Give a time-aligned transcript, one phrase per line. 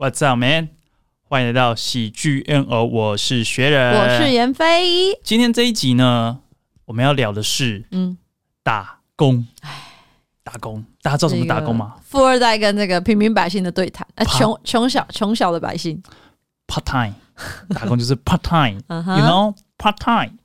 [0.00, 0.70] What's up, man？
[1.28, 5.14] 欢迎来到喜剧 NO，我是学人，我是严飞。
[5.22, 6.38] 今天这一集呢，
[6.86, 8.16] 我们要聊的是嗯，
[8.62, 9.46] 打工。
[10.42, 11.96] 打工，大家知道什么打工吗？
[12.02, 16.02] 富二代跟这个平民百姓的对谈，呃，穷穷小穷小的百姓
[16.66, 17.14] ，part time
[17.74, 18.80] 打工就是 part time，you
[19.28, 20.38] know part time。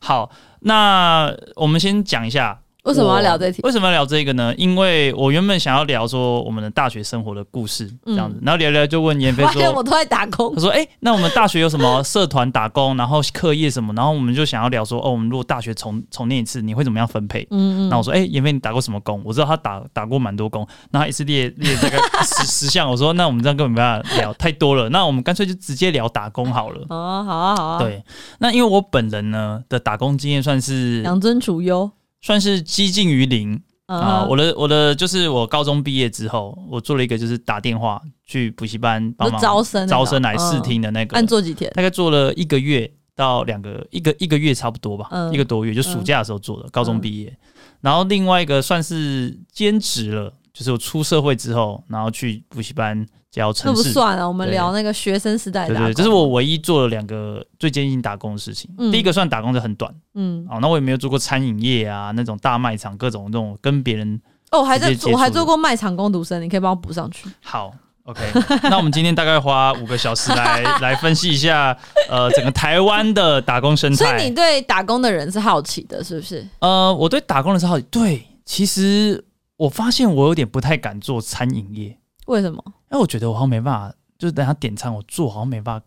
[0.00, 2.61] 好，那我们先讲一下。
[2.84, 3.62] 为什么要聊这题？
[3.62, 4.52] 为什么要聊这个呢？
[4.56, 13.94] 因为我原本想要聊说我们的大学生活的故事，这样子，然后聊聊就问严飞说：“我都在打工。”他说：“哎，那我们大学有什么社团打工，然后课业什么？
[13.94, 17.88] 然后我们就想要聊说，哦，我们如果大学重重念一次，你会怎么样分配？”嗯嗯。
[17.88, 19.22] 然后我说：“哎，严飞，你打过什么工？
[19.24, 22.90] 我知道他打打过蛮多工，那他一次列列大概十十项。
[22.90, 26.84] 我说：那我们这样根本没办法聊太多了，那我们干脆就直接聊打工好了。
[26.88, 27.78] 哦，好啊，好啊。
[27.78, 28.02] 对，
[28.40, 31.88] 那因为我本人呢的打工经验算是养尊处优。
[32.22, 34.24] 算是接近于零啊！
[34.24, 41.16] 我的我的就是我高中毕业之后，我做了一个就是打电话去补习班帮忙招生，招生来试听的那个。
[41.16, 41.70] 按做几天？
[41.74, 46.68] 大概做了一个月到两个，一个一个月差不多吧，一个多月，就暑假的时候做的。
[46.70, 47.36] 高中毕业，
[47.80, 53.04] 然后另外一个算是兼职了，就是我出社会之后，然后去补习班。
[53.32, 53.82] 教程式。
[53.82, 55.74] 那不算了，我们聊那个学生时代的。
[55.74, 58.70] 对对，这是我唯一做了两个最接近打工的事情。
[58.92, 64.20] 第一个算打工的很短，嗯，哦，那我也没有做过餐饮业啊，那种大卖场各种那种跟别人。
[64.50, 67.26] 哦，我还在，我还做过卖场工读生，你可以帮我补上去。
[67.42, 67.72] 好
[68.04, 68.20] ，OK，
[68.68, 71.74] 那我们今天大概花五个小时来 来分析一下，
[72.10, 73.96] 呃，整个台湾的打工生态。
[73.96, 76.46] 所以你对打工的人是好奇的，是不是？
[76.58, 77.86] 呃，我对打工的人是好奇。
[77.90, 79.24] 对，其实
[79.56, 81.96] 我发现我有点不太敢做餐饮业。
[82.32, 82.62] 为什么？
[82.66, 85.86] 因为我觉得我好像没办法，就是等下点餐我做好像没办法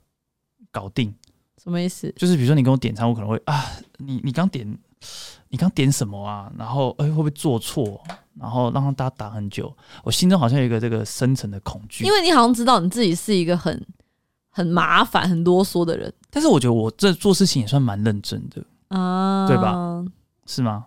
[0.72, 1.14] 搞定。
[1.62, 2.14] 什么意思？
[2.16, 3.66] 就是比如说你跟我点餐，我可能会啊，
[3.98, 4.78] 你你刚点，
[5.50, 6.52] 你刚点什么啊？
[6.58, 8.00] 然后哎、欸、会不会做错？
[8.40, 12.06] 然后让大家打很久，我心中好像有一个这个深层的恐惧。
[12.06, 13.84] 因为你好像知道你自己是一个很
[14.52, 20.06] 很麻烦、很啰嗦的人，但是我觉得我这做事情也算蛮认真的啊，对吧？
[20.46, 20.86] 是吗？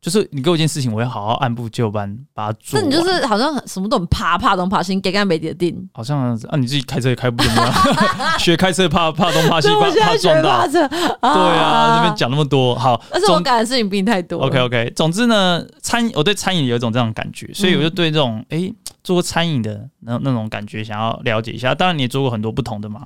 [0.00, 2.80] 就是你给我一件事情，我要好好按部就班把它做。
[2.80, 5.76] 那你就是好像什么都很怕，怕东怕西，给干没得定。
[5.92, 7.74] 好像啊，你自己开车也开不怎么样，
[8.40, 10.66] 学开车怕怕东怕西，怕怕撞到。
[10.66, 10.82] 对
[11.22, 12.98] 啊，这边讲那么多，好。
[13.10, 14.40] 但是我干的事情比你太多。
[14.40, 18.72] OK OK，总之呢，餐我对餐饮有一种这种感觉，所以我就对这种哎、
[19.04, 21.74] 做过餐饮的那那种感觉想要了解一下。
[21.74, 23.00] 当然你也做过很多不同的嘛，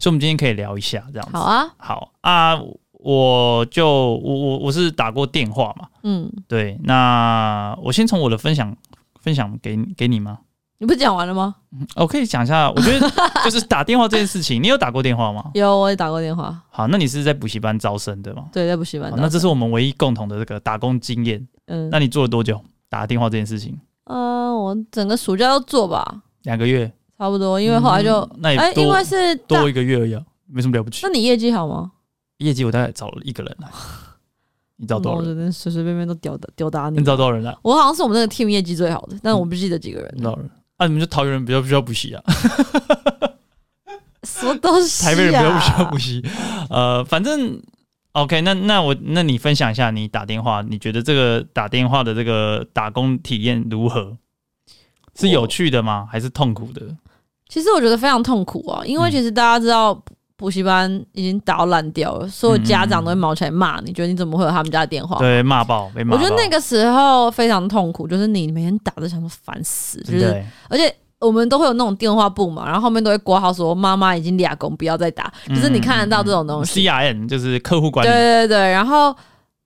[0.00, 1.36] 所以我们今天可以聊一下这样子。
[1.36, 2.58] 好啊，好啊。
[3.02, 8.76] 我就我我我是打过电话嘛，嗯，对，那我先从我的分享
[9.20, 10.38] 分享给给你吗？
[10.78, 11.54] 你不是讲完了吗？
[11.96, 13.10] 我可以讲一下，我觉得
[13.44, 15.50] 就是打电话这件事情， 你有打过电话吗？
[15.54, 16.58] 有，我也打过电话。
[16.70, 18.46] 好，那你是在补习班招生的吗？
[18.52, 19.12] 对，在补习班。
[19.16, 21.46] 那这是我们唯一共同的这个打工经验。
[21.66, 22.58] 嗯，那你做了多久
[22.88, 23.78] 打电话这件事情？
[24.04, 27.60] 嗯，我整个暑假都做吧，两个月，差不多。
[27.60, 31.00] 因为后来就那也因为是多一个月而已，没什么了不起。
[31.02, 31.92] 那你业绩好吗？
[32.40, 33.68] 业绩我大概找了一个人来，
[34.76, 35.52] 你找多少人？
[35.52, 36.98] 随随便便都屌打屌打你。
[36.98, 37.56] 你找多少人来？
[37.62, 40.16] 我好像是我们那个 team 业绩最好的，但是我不记得几个人。
[40.20, 40.50] 多少人？
[40.76, 42.22] 啊，你们就桃园人比较不需要补习啊？
[44.24, 45.04] 什么东西？
[45.04, 46.24] 台北人比较不需要补习。
[46.70, 47.60] 呃，反正
[48.12, 54.16] OK，那那我那你分享一下，你打电话，你觉得这个打电话的这个打工体验如何？
[55.14, 56.08] 是有趣的吗？
[56.10, 56.96] 还是痛苦的？
[57.48, 60.02] 其实我觉得非常痛苦啊，因为其实大家知道。
[60.40, 65.18] 补习班已经打烂掉了，所有家长都会毛起来骂你，觉得你怎么会有他们家的电话？
[65.18, 66.16] 对，骂爆，被骂。
[66.16, 76.80] 我觉得那个时候非常痛苦，就是你每天打着想说烦死，就是，而且我们都会有那种电话簿嘛，然后后面都会挂号说妈妈已经俩工，不要再打，就是你看得到这种东西。
[76.80, 78.10] C R N 就是客户管理。
[78.10, 79.14] 对对对，然后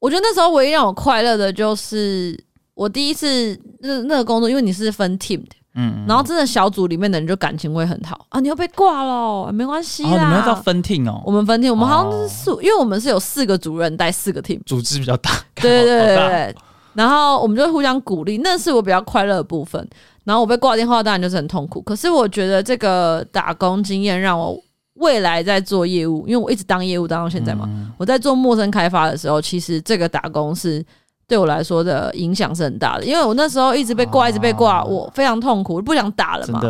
[0.01, 2.37] 我觉得那时候唯一让我快乐的就是
[2.75, 5.55] 我第一次那那个工作，因为你是分 team 的。
[5.77, 8.39] 嗯，然后真的小组里面的人就感情会很好啊！
[8.39, 10.11] 你又被挂了，没关系啦。
[10.11, 11.21] 哦，你们要到分 team 哦。
[11.27, 15.33] 我们分 team，我们好像是四，因为我们是有四个主任带四个 team，组织比较大。
[15.57, 16.57] 对对对对对。
[16.93, 19.85] 然后我们就会互相鼓励，那是我比较快乐的部分。
[20.23, 21.83] 然后我被挂电话，当然就是很痛苦。
[21.83, 24.57] 可是我觉得这个打工经验让我
[24.95, 27.69] 未来在做业务，因为我一直当业务当到现在嘛。
[27.99, 30.85] 我在做陌生开发的时候，其实这个打工是。
[31.27, 36.61] 对我来说的影响是很大的，因为我那时候一直被挂，一直被挂，啊、我非常痛苦，我不想打了嘛。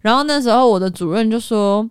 [0.00, 1.82] 然后那时候我的主任就说：“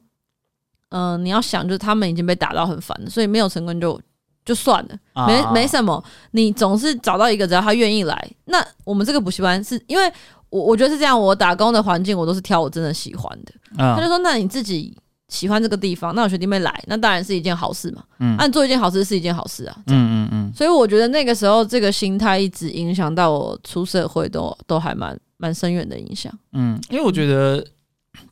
[0.89, 3.99] 嗯、呃，你要想，就是他们已经被打到很烦了，所以没有成功就
[4.45, 6.03] 就算了，啊、没没什么。
[6.31, 8.31] 你总是找到一个，只要他愿意来。
[8.45, 10.11] 那我们这个补习班是因为
[10.49, 13.83] 我我觉得是这样，我打工的环境我都是挑我真的喜欢的。
[13.83, 14.95] 啊、他就说：那你自己。”
[15.31, 18.03] 喜欢这个地方，那我学弟妹来，那当然是一件好事嘛。
[18.19, 19.75] 嗯，按做一件好事是一件好事啊。
[19.87, 20.51] 嗯嗯嗯。
[20.53, 26.31] 所以我觉得那个时候这个心态一直影响到我出社会都都还蛮蛮深远的影响。
[26.51, 27.65] 嗯，因为我觉得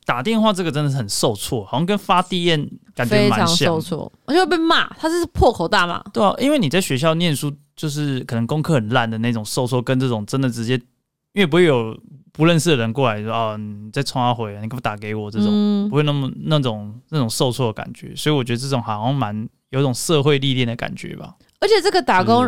[0.04, 3.16] 打电话这个真的是很受挫，好像跟发 DM 感觉。
[3.16, 6.02] 非常受挫，而且会被骂，他是破口大骂。
[6.12, 10.78] 对啊，因为你在学校念书，就是可能功课很烂的那种受挫，跟这种真的直接，
[11.32, 11.96] 因为不会有
[12.32, 18.14] 不认识的人过来说啊，你再冲他回，你可不打给我这种，嗯、不会那么那种那种受挫的感觉。
[18.16, 21.34] 所以我觉得这种好像蛮有一种社会历练的感觉吧。
[21.60, 22.42] 而且这个打工，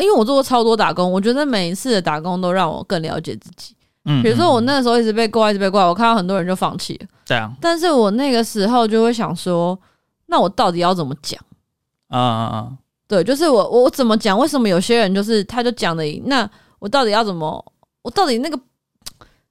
[0.00, 3.74] 因为我做过超多打工，我觉得每一次的打工都让我更了解自己。
[4.04, 7.06] 嗯，比如说我那个时候一直被挂，一直被挂，我看到很多人就放弃了。
[7.26, 9.78] 这样，但是我那个时候就会想说，
[10.26, 11.38] 那我到底要怎么讲？
[12.08, 12.72] 啊啊啊！
[13.06, 14.38] 对，就是我我怎么讲？
[14.38, 16.22] 为什么有些人就是他就讲的赢？
[16.26, 16.48] 那
[16.78, 17.72] 我到底要怎么？
[18.02, 18.58] 我到底那个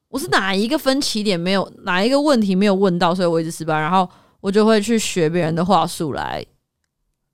[0.09, 1.71] 我是哪一个分歧点没有？
[1.83, 3.13] 哪一个问题没有问到？
[3.13, 3.79] 所以我一直失败。
[3.79, 4.09] 然后
[4.39, 6.45] 我就会去学别人的话术来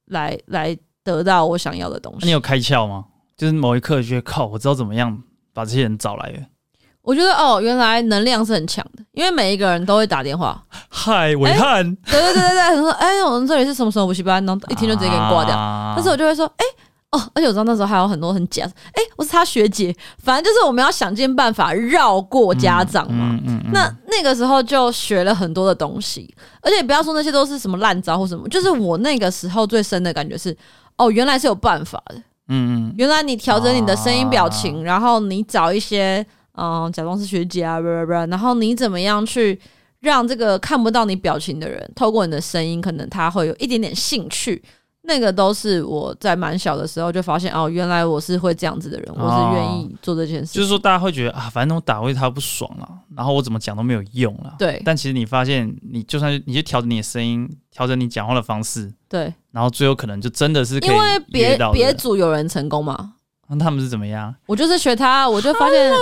[0.05, 2.19] 来来得到我想要的东西。
[2.21, 3.05] 那你有开窍吗？
[3.35, 5.21] 就是某一刻觉得靠，我知道怎么样
[5.53, 6.39] 把这些人找来了。
[7.01, 10.63] 我觉得哦，原来能量是很强的，因为每一个人都会打电话。
[10.87, 15.53] 嗨，伟汉，对对对对对，他说，哎，我们这里是什么什么补习班，然后一听就直接给你挂掉。
[15.53, 16.65] 啊、但是我就会说，哎，
[17.13, 23.29] 哦，而且我知道那时候还有很多很假，哎，我是他学姐，反正就是我们要想尽办法绕过家长嘛。
[23.31, 30.55] 嗯嗯嗯、那那个时候就学了很多的东西，而且不要说那些都是什么烂招或什么，就是我那个时候最深的感觉是，
[30.97, 32.15] 哦，原来是有办法的。
[32.49, 36.25] 嗯嗯，原来你调整你的声音表情，啊、然后你找一些。
[36.55, 39.59] 嗯，假装是学姐啊，不不不，然后你怎么样去
[40.01, 44.61] 让这个看不到你表情的人，透过你的声音，可能他会有一点点兴趣。
[45.05, 50.53] 那个都是我在蛮小的时候就发现，哦，原来我是会这样子的人，我是愿意做这件事。
[50.53, 54.55] 就是说，大家会觉得啊，反正我打回他不爽了，然后我怎么讲都没有用了。
[54.57, 54.81] 对。
[54.85, 59.33] 但其实你发现，你就算你就调整你的声音，调整你讲话的方式，对。
[59.51, 63.13] 然后最后可能就真的是可以因为别别组有人成功嘛。
[63.49, 64.33] 那他们是怎么样？
[64.45, 65.91] 我就是学他，我就发现。
[65.91, 65.99] Hello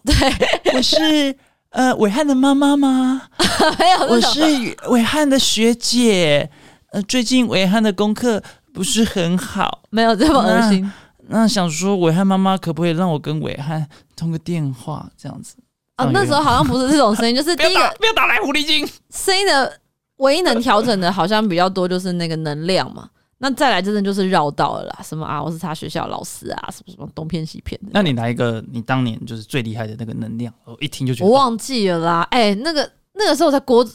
[0.06, 1.36] 对，我是
[1.68, 3.22] 呃伟汉的妈妈吗？
[3.78, 4.40] 没有，我是
[4.88, 6.50] 伟汉的学姐。
[6.92, 8.42] 呃，最近伟汉的功课
[8.72, 10.90] 不是很好， 没有这么恶心。
[11.28, 13.86] 那，想说伟汉妈妈可不可以让我跟伟汉
[14.16, 15.56] 通个电话这样子？
[15.96, 19.80] 啊，那时候好像不是这种声音，就是 第一个不要打来狐狸精声音的
[20.16, 23.08] 唯一能调整的，好像比较多，就是那个能量嘛。
[23.40, 27.88] 那再来，真的就是绕道了啦，什么啊，我是他学校老师啊，什么什么东骗西骗的。
[27.92, 32.22] 那你来一个你当年就是最厉害的那个能量，我一听就觉得我忘记了啦。
[32.30, 33.86] 哎、欸，那个那个时候我才国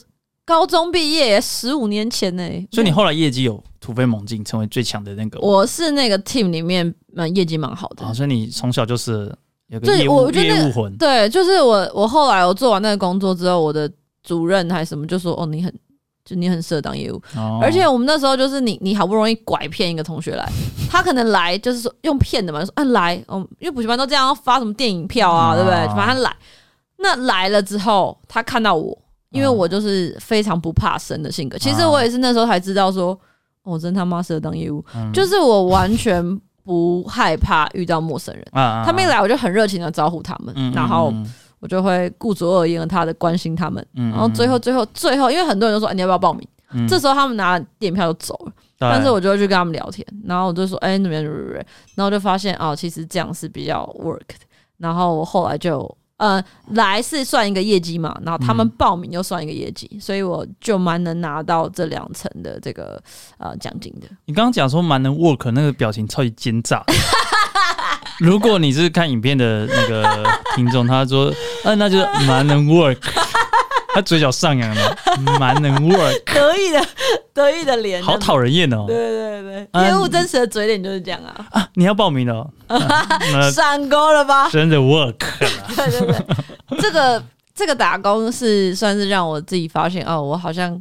[0.44, 2.68] 高中毕业，十五年前呢、欸。
[2.72, 5.38] 所以你后来业绩有突飞猛进，成为最强的那个。
[5.40, 8.04] 我是那个 team 里面蛮业绩蛮好的。
[8.04, 9.34] 啊，所以你从小就是
[9.68, 10.96] 有个业务我觉得、那个、业务魂。
[10.96, 13.90] 对，就是我我后来我做完那个工作之后，我的
[14.22, 15.72] 主任还是什么就说：“哦，你很。”
[16.26, 20.50] 就你很适合当业务，哦、而且我们那时候就是你，你好不容易拐骗一个同学来，
[20.90, 25.76] 他可能来就是说用骗的嘛，就说啊来，嗯，因为补习班都这样发什么电影票啊，哦、对不对？
[25.88, 26.36] 反正他来，
[26.96, 28.98] 那来了之后，他看到我，
[29.34, 33.18] 因为我就是非常不怕生的性格，哦、其实我也是那时候才知道说，
[33.64, 41.12] 我、哦、真他妈适合当业务，嗯、就是我完全不害怕遇到陌生人，嗯、他们一来我就很热情的招呼他们，嗯、然后。
[41.60, 51.24] 我就会顾左右而言他的关心他们，然后最后最后最后，因为很多人都说、欸、你要不要报名，嗯、这时候他们拿电影票就走了，但是我就会去跟他们聊天，然后我就说哎那边
[51.94, 54.44] 然后就发现哦其实这样是比较 work 的，
[54.76, 63.02] 然后我后来就呃来是算一个业绩嘛，然后他们报名又算一个业绩，嗯、所以我就蛮能拿到这两层的这个
[63.38, 64.06] 呃奖金的。
[64.26, 66.84] 你刚刚讲说蛮能 work 那个表情超级奸诈。
[68.20, 70.24] 如果你是看影片的那个
[70.54, 71.32] 听众，他说，
[71.64, 72.96] 呃，那就是蛮能 work，
[73.94, 74.96] 他嘴角上扬了，
[75.38, 76.86] 蛮能 work，得意的
[77.32, 78.84] 得意的脸，好讨人厌哦。
[78.86, 81.46] 对对对，业务真实的嘴脸就是这样啊。
[81.52, 82.50] 啊，你要报名了，
[83.54, 84.50] 上钩了吧？
[84.50, 85.14] 真的 work。
[85.76, 87.22] 对对对，这个
[87.54, 90.80] 这个打工是算是让我自己发现哦，我好像。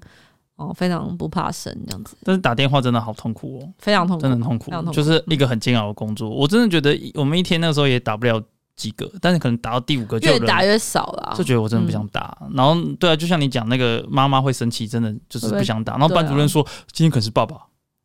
[0.55, 6.29] 哦，非常不怕生这样子，但是打电话真的好痛苦哦，非常痛苦，真的很痛苦，痛苦就是一个很煎熬的工作。
[6.29, 8.39] 嗯、我真的觉得我们一天那时候也打不了
[8.75, 12.37] 几个，但是可能打到第五个就越打越少了，就觉得我真的不想打。
[12.41, 15.97] 嗯、然后对啊，就像你讲那个妈妈会生气，真的就是不想打。
[15.97, 17.57] 然后班主任说、啊、今天可是爸爸。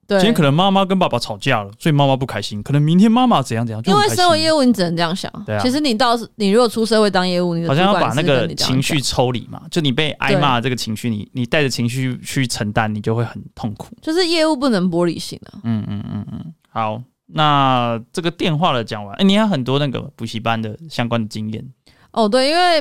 [0.07, 2.63] 对今天可能妈妈跟爸爸吵架了，所以妈妈不开心。
[2.63, 5.31] 可能明天妈妈怎样怎样，因为身为业务，你只能这样想。
[5.45, 9.61] 对啊，其实你倒是你如果出社会当业务，你好像要把那个情绪抽离嘛。
[9.71, 13.95] 就你被挨骂这个情绪，你你带着情绪去承担，你就会很痛苦。
[14.01, 15.61] 就是业务不能玻璃心啊。
[15.65, 16.55] 嗯嗯嗯嗯。
[16.71, 21.65] 好，那这个电话的讲完，哎、欸，你还有很多那个补习班的相关的经验。
[22.11, 22.81] 哦，对，因为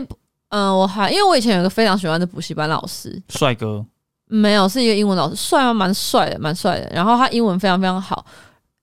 [0.50, 3.86] 嗯、呃，我还因为我以前有个非常喜欢的补习班老师，帅哥。
[4.30, 5.74] 没有，是一个英文老师，帅吗？
[5.74, 6.89] 蛮帅的，蛮帅的。
[6.94, 8.25] 然后他英文非常非常好。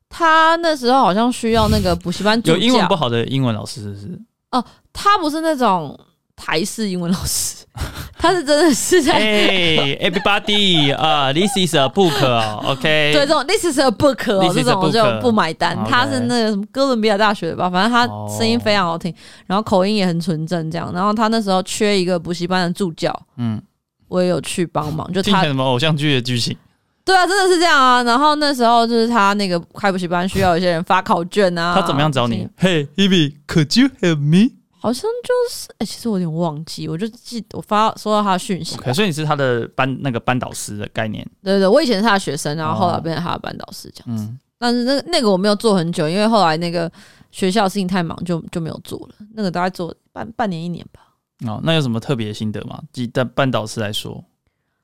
[0.09, 2.41] 他那时候好像需要那个补习班。
[2.45, 4.23] 有英文不好的英文老师是不是？
[4.53, 5.99] 哦，他不是那种，
[6.37, 7.65] 台式英文老师，
[8.19, 9.15] 他是真的是在。
[9.25, 13.13] Hey everybody 啊、uh,，this is a book，OK？、Okay?
[13.13, 15.77] 对，这种 this is a book，, This 这种我就不买单。
[15.89, 17.71] 他是那个什么哥伦比亚大学的吧？
[17.71, 19.21] 反正他声音非常好听，oh.
[19.47, 20.93] 然后口音也很纯正，这样。
[20.93, 23.61] 然后他那时候缺一个补习班的助教，嗯，
[24.09, 25.11] 我也有去帮忙。
[25.13, 26.57] 就他什么偶像剧的剧情？
[27.05, 28.03] 对啊，真的是这样啊。
[28.03, 31.75] 然后那时候就是他那个开补习班需要有些人发考卷啊。
[31.75, 34.53] 他怎么样找你？Hey Hebe，could you help me？
[34.85, 38.77] 好像就是，哎、欸，其实我有点忘记，我就记得我发收到他的讯息。
[38.77, 41.27] 可、okay, 所以你是他的班那个班导师的概念？
[41.43, 44.25] 对对对，我以前是他的学生，然后后来变成他的班导师这样子。
[44.25, 46.93] 哦嗯、但是那那个我没有做很久，因为后来那个
[47.31, 49.15] 学校事情太忙就，就就没有做了。
[49.33, 51.01] 那个大概做半半年一年吧。
[51.47, 52.79] 哦，那有什么特别的心得吗？
[52.93, 54.23] 以班班导师来说，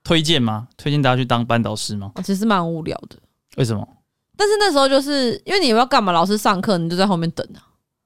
[0.03, 0.67] 推荐吗？
[0.77, 2.11] 推荐大家去当班导师吗？
[2.23, 3.17] 其实蛮无聊的。
[3.57, 3.87] 为什么？
[4.35, 6.11] 但是那时候就是因为你要干嘛？
[6.11, 7.61] 老师上课，你就在后面等啊。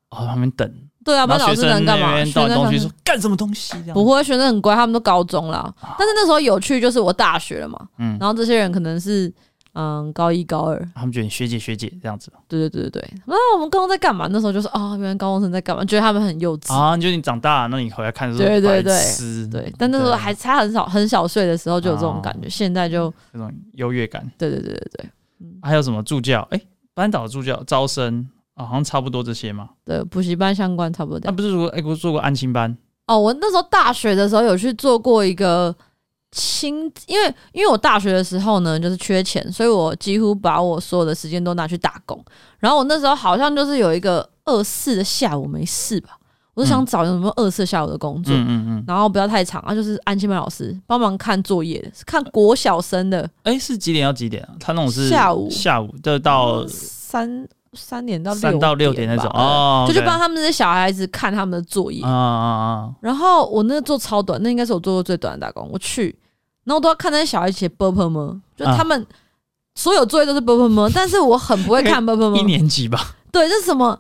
[0.10, 0.85] 哦，后面等。
[1.06, 2.18] 对啊，班老师能干嘛？
[2.26, 3.76] 学生东西说干什么东西？
[3.94, 5.74] 不会，学生很乖，他们都高中了。
[6.00, 7.80] 但是那时候有趣，就是我大学了嘛。
[8.00, 8.18] 嗯。
[8.20, 9.32] 然后这些人可能是
[9.74, 12.32] 嗯高一高二，他们觉得你学姐学姐这样子。
[12.48, 13.14] 对对对对对。
[13.28, 14.28] 那我们高中在干嘛？
[14.32, 15.86] 那时候就是啊，原来高中生在干嘛？
[15.86, 16.98] 觉得他们很幼稚啊。
[16.98, 19.74] 觉得你长大，那你回来看的时候，对对对对。
[19.78, 24.28] 但那时候还差很少很小岁的时候就有这种感觉，现在就那种优越感。
[24.40, 25.10] 对对对对对。
[25.62, 26.48] 还有什么助教？
[26.50, 26.60] 哎，
[26.96, 28.28] 班导助教招生。
[28.56, 29.70] 啊、哦，好像差不多这些嘛。
[29.84, 31.20] 对，补习班相关差不多。
[31.24, 32.76] 那、啊、不是说，哎、欸，我做过安心班。
[33.08, 35.76] 哦，我那时候大学的时候有去做过一个
[36.32, 42.20] 亲，因为因为我大学的时候呢，就是缺钱，所以我几乎把我所有的时间都拿去打工。
[42.58, 46.18] 然后我那时候好像就是有一个二四的下午没事吧，
[46.56, 53.30] 我就想找有什么二四下午的工作，嗯嗯嗯，然后不要太长啊，就是安亲班老师帮忙看作业的，是看国小生的。
[53.44, 54.56] 哎、欸，是几点到几点啊？
[54.60, 57.48] 他那种是下午下午的到三。
[57.76, 62.90] 三点到三到六点那种，他就帮他们那些小孩子看他们的作业啊啊啊！
[63.02, 65.70] 然后我那个做超短，那应该是我做过最短的打工。
[65.72, 66.18] 我去，
[66.64, 68.42] 然后都要看那些小孩写 bubble 吗？
[68.56, 69.06] 就他们
[69.76, 70.90] 所有作业都是 bubble 吗？
[70.94, 72.36] 但是我很不会 看 bubble。
[72.36, 73.16] 一年级吧？
[73.32, 74.00] 对，这是什么？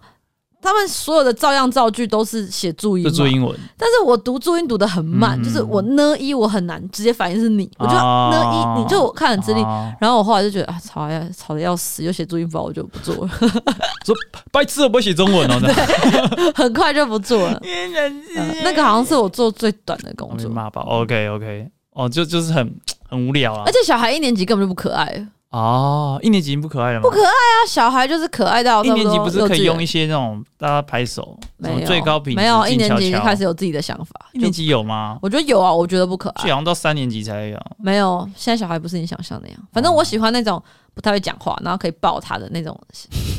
[0.65, 3.55] 他们所有的照样造句都是写注音，注英文。
[3.77, 9.61] 但是我读注音读的很慢，嗯、就是我呢一我很难直接反应是你，我就呢一、哦、你就我看很吃力。
[9.61, 13.31] 哦、然后我后来就觉得啊，吵呀吵的要死，又写注音符号，我就不做了。
[14.03, 14.15] 说
[14.51, 15.71] 白痴，我不会写中文哦， 对，
[16.53, 18.49] 很快就不做了、呃。
[18.63, 20.49] 那个好像是我做最短的工作。
[20.49, 22.75] 骂吧，OK OK，哦，就就是很
[23.07, 23.63] 很无聊啊。
[23.65, 25.27] 而且小孩一年级根本就不可爱。
[25.55, 27.03] 哦，一年级已经不可爱了吗？
[27.03, 28.83] 不可爱啊，小孩就是可爱到。
[28.83, 34.13] 一年级不是可以用一些那种大家拍手，什么最高品质，没有一年级就开始有自己的想法。
[34.33, 35.17] 一年级有吗？
[35.21, 36.41] 我觉得有啊，我觉得不可爱。
[36.41, 37.57] 好像到三年级才有。
[37.77, 39.57] 没有，现在小孩不是你想象那样。
[39.71, 40.61] 反正我喜欢那种
[40.93, 42.77] 不太会讲话，然后可以抱他的那种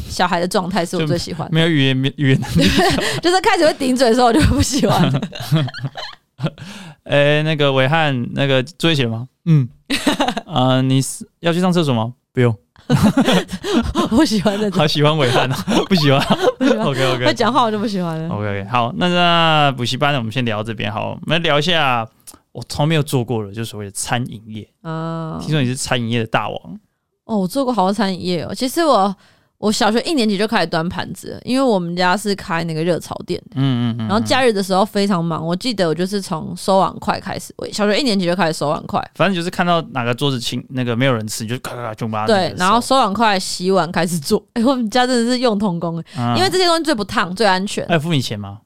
[0.08, 1.46] 小孩的状态，是我最喜欢。
[1.52, 2.66] 没有语言，语言能力，
[3.20, 5.12] 就是开始会顶嘴的时候，我就不喜欢。
[7.04, 9.28] 哎，那个伟汉，那个作业写了吗？
[9.44, 9.68] 嗯。
[10.46, 12.14] 啊，你是要去上厕所吗？
[12.32, 12.54] 不用，
[14.12, 15.56] 我喜欢的，好喜欢伟汉啊，
[15.88, 16.20] 不喜欢。
[16.84, 18.28] OK OK，他讲话我就不喜欢了。
[18.28, 20.92] OK OK，好，那那补习班呢，我们先聊到这边。
[20.92, 22.06] 好，我们来聊一下
[22.52, 25.38] 我从来没有做过的，就是所谓的餐饮业啊。
[25.40, 26.58] 听说你是餐饮业的大王
[27.24, 28.54] 哦，我做过好多餐饮业哦。
[28.54, 29.14] 其实我。
[29.66, 35.44] 我小学一年级就开始端盘子，因为我们家是开那个热炒店的，嗯嗯嗯，然后假日的时候非常忙。
[35.44, 44.38] 我记得我就是从收碗筷开始，我小学一年级就开始收碗筷，反正就是看到哪个桌子清，那个没有人吃，就咔咔咔就把它对，然后收碗筷、洗碗开始做。
[44.52, 45.96] 哎、欸，我们家真的是用童工，
[46.36, 47.84] 因为这些东西最不烫、最安全。
[47.88, 48.58] 还有付你钱吗？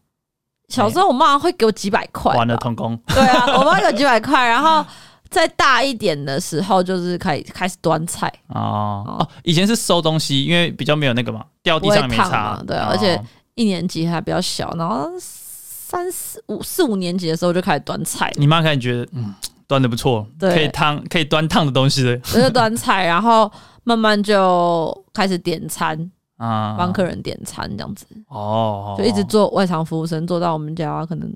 [0.69, 2.95] 小时候我妈会给我几百块，完了童工。
[3.07, 4.85] 对啊，我妈给我几百块，然后。
[5.31, 8.27] 再大一点的时候，就是开始开始端菜。
[8.49, 9.05] 哦。
[9.07, 13.19] 哦，以前是收东西，因为比较没有那个嘛，掉地上没差，对，而且
[13.55, 18.33] 一年级还比较小，然后三四五四五年级的时候就开始端菜。
[18.37, 19.33] 你妈开始觉得嗯，
[19.69, 22.03] 端的不错，对，可以烫可以端烫的东西。
[22.03, 23.51] 的，就端菜，然后
[23.85, 28.05] 慢慢就开始点餐啊，帮客人点餐这样子。
[28.29, 31.33] 哦，就一直做外场服务生，做到我们家可能。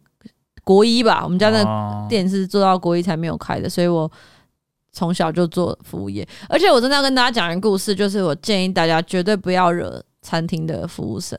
[0.65, 4.11] 国一吧，我们家那店是做到国一才没有开的，所以我
[4.91, 6.27] 从小就做服务业。
[6.49, 11.39] 而且我真的要跟大家讲一个故事，就是我建议大家绝对不要惹餐厅的服务生。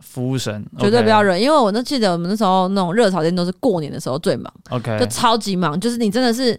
[0.00, 6.58] 服务生绝对不要惹，因为我都记得我们那时候那种热炒店都是过年的时候最忙，OK，就超级忙，就是你真的是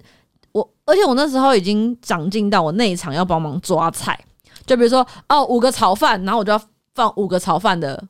[0.53, 4.17] 我，而且我那时候已经长进到我内场要帮忙抓菜，
[4.65, 6.61] 就比如说哦五个炒饭，然后我就要
[6.95, 8.01] 放五个炒饭的。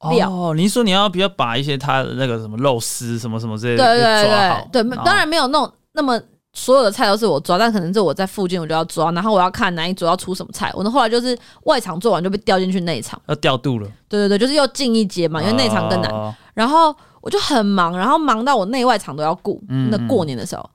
[0.00, 6.20] 哦，你说你要比较把一些他的那个什么肉丝什么什么之类的对对对，对，当然没有那种那么
[6.52, 10.72] 所有的菜都是我抓，但可能是我在附近我就要抓，然后我要看哪一组要出什么菜。
[10.74, 13.86] 我那后来就是外场做完就被调进去内场，要调度了。
[14.08, 16.34] 对对对，就是又进一阶嘛，因为内场更难。
[16.54, 19.62] 然后我就很忙，然后忙到我内外场都要顾。
[19.90, 20.68] 那过年的时候，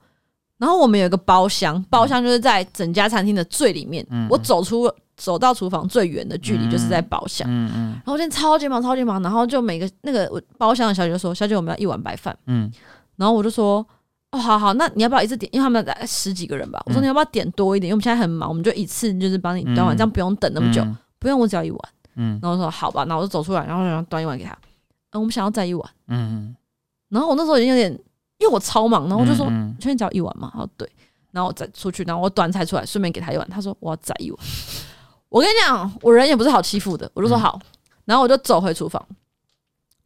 [0.58, 7.46] 然后我们有一个包厢，包厢就是在整家餐厅的最里面，我走出走到厨房最远的距离就是在包厢。
[7.50, 7.92] 嗯嗯。
[7.92, 12.70] 然后我现在超级忙，超级忙，然后就每个那个包厢的小姐就说：“小姐，我们要一碗白饭。”嗯。
[13.16, 13.86] 然后我就说
[14.32, 15.48] ：“哦，好好，那你要不要一次点？
[15.54, 16.82] 因为他们大概十几个人吧。
[16.86, 17.88] 我说你要不要点多一点？
[17.88, 20.86] 因为我们现在很忙，我们就一次就是帮你端碗，这样不用等那么久。
[21.18, 21.80] 不用，我只要一碗。”
[22.18, 24.52] 嗯，然后我说好吧，然后我就走出来，然后然后端一碗给他。
[25.12, 25.90] 嗯，我们想要再一碗。
[26.08, 26.54] 嗯，
[27.10, 27.98] 然后我那时候已经有点，
[28.38, 29.46] 因为我超忙，然后我就说，
[29.80, 30.50] 确定只要一碗吗？
[30.52, 30.90] 他说对，
[31.32, 33.48] 然后我再出去，然后我端菜出来，顺便给他一碗。
[33.48, 34.38] 他说我要再一碗。
[35.28, 37.58] 我跟你讲，我人也不是好欺负的，我就说好，
[38.04, 39.04] 然后我就走回厨房，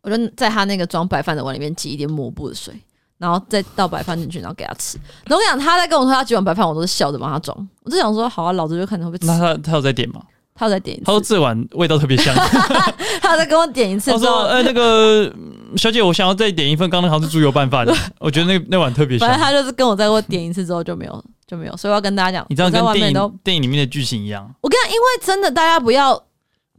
[0.02, 2.74] 我就在他那个装白饭的碗里面挤一点抹布的水，
[3.18, 4.96] 然后再倒白饭进去，然后给他吃。
[5.24, 7.68] 然后我跟你讲，他在跟我说他几碗白饭，我都是笑着帮他装。
[7.82, 9.26] 我就想说，好啊，老子就看他会不会吃。
[9.26, 10.22] 那他他有在点吗？
[10.60, 12.34] 他再点一次，他说这碗味道特别香。
[13.22, 15.32] 他再跟我点一次， 他说：“哎、欸，那个
[15.76, 17.86] 小姐，我想要再点一份，刚刚好像是猪油拌饭，
[18.20, 24.46] 我觉得那那碗特别香。”反正他就是跟我再给我点一次之后就没有就没有，所以我要跟大家讲，你知道跟电影电影里面的剧情一样。
[24.60, 26.22] 我跟你讲，因为真的大家不要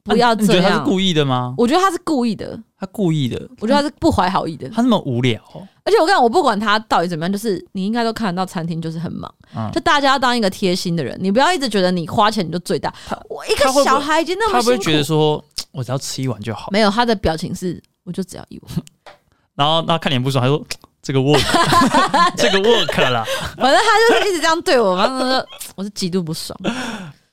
[0.04, 1.54] 不要这样，啊、你觉得他是故意的吗？
[1.58, 5.40] 我觉得他是故意的，他故意的，我觉得他是不怀好意的，他那么无聊。
[5.84, 12.94] 而且我跟你讲，我不管他到底怎么样，就是你应该都看得到，餐厅就是很忙，嗯、就大家要当一个贴心的人，你不要一直觉得你花钱你就最大。
[13.30, 16.70] 我一个小孩已经那么辛苦，他会不会觉得说我只要吃一碗就好？
[16.72, 18.72] 没有，他的表情是我就只要一碗。
[19.56, 20.64] 然后那看脸不爽，他说
[21.02, 21.42] 这个 work，
[22.38, 23.24] 这个 work 啦。
[23.58, 26.58] 反正他就是一直这样对我，反正说 我是极度不爽。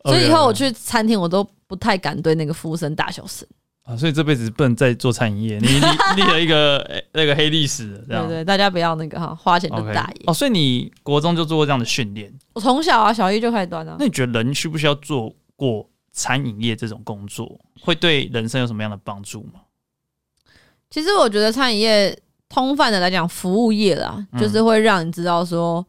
[0.05, 3.47] 所以以后我去餐厅，我都不太敢对那个服务生大小声。
[3.83, 5.81] 啊，所以这辈子不能再做餐饮业，你立
[6.17, 8.27] 立了一个那个黑历史，这样。
[8.27, 10.25] 对对，大家不要那个哈，花钱就大爷。
[10.27, 12.31] 哦，所以你国中就做过这样的训练？
[12.53, 13.97] 我从小啊，小一就开始端了。
[13.99, 19.61] 那你觉得人需不需要做过餐饮业这种工作，会对人生有什么样的帮助吗？
[20.91, 25.83] 其实我觉得餐饮业通泛的来讲，服务业啦，嗯、就是会让你知道说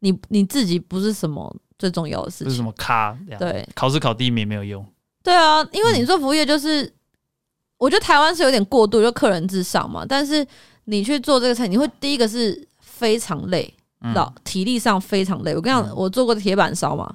[0.00, 4.86] 你，你你自己不是什么最重要的事情，不是什么咖，对，考试考第一名没有用。
[5.28, 6.82] 对啊，因为你做服务业就是。
[6.82, 6.92] 嗯
[7.78, 10.04] 我觉得台湾是有点过度，就客人至上嘛。
[10.04, 10.44] 但是
[10.86, 13.72] 你去做这个菜，你会第一个是非常累，
[14.12, 15.54] 到、嗯、体力上非常累。
[15.54, 17.08] 我跟你讲，嗯、我做过铁板烧嘛，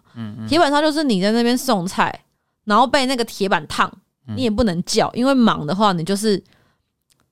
[0.47, 2.17] 铁板烧就是你在那边送菜，
[2.63, 3.91] 然后被那个铁板烫，
[4.37, 6.41] 你也不能叫，因为忙的话，你就是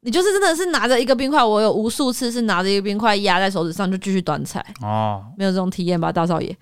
[0.01, 6.53] 你就是真的是拿着一个冰块，我有无数次是拿着一个冰块压在手指上就继续端菜哦，没有这种体验吧，大少爷？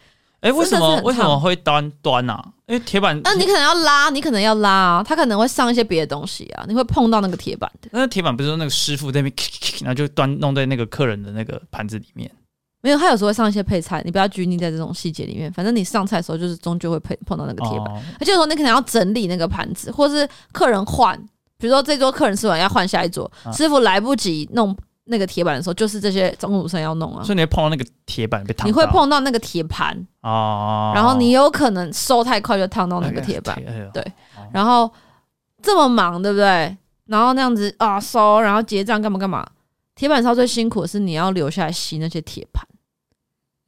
[0.42, 2.42] 哎，为什么为什么会端端呢？
[2.68, 7.90] 因为铁板，那你可能要拉，你可能要拉啊，他可能会上一些别的东西啊，你会碰到那个铁板的。
[7.92, 9.48] 那铁板不是说那个师傅在那边，
[9.82, 12.32] 然后就端弄在那个客人的那个盘子里面？
[12.82, 15.52] 没有，他有时候会上一些配菜，你不要拘泥在这种细节里面。
[15.52, 17.94] 反正你上菜的时候，就是终究会碰碰到那个铁板。
[18.20, 21.18] 而且有时候你可能要整理那个盘子，或是客人换，
[21.58, 24.74] 比如说这桌客人吃完要换下一桌，师傅来不及弄。
[25.10, 29.98] 那个铁板的时候，就是这些中午生要弄啊，所以你会碰到那个铁板被烫，你会碰到那个铁盘。
[30.22, 33.60] 哦，然后你有可能收太快就烫到那个铁板，
[33.92, 34.06] 对，
[34.54, 34.90] 然后
[35.64, 36.78] 这么忙，对不对？
[37.08, 39.44] 然后那样子啊收，然后结账干嘛干嘛？
[39.96, 42.64] 铁板烧最辛苦的是你要留下来洗那些铁盘，